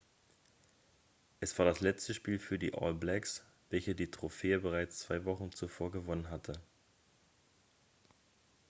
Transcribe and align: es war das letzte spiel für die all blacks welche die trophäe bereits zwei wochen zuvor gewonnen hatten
es 1.41 1.59
war 1.59 1.65
das 1.67 1.79
letzte 1.79 2.15
spiel 2.15 2.39
für 2.39 2.57
die 2.57 2.73
all 2.73 2.95
blacks 2.95 3.45
welche 3.69 3.93
die 3.93 4.09
trophäe 4.09 4.57
bereits 4.59 4.97
zwei 4.97 5.25
wochen 5.25 5.51
zuvor 5.51 5.91
gewonnen 5.91 6.31
hatten 6.31 6.57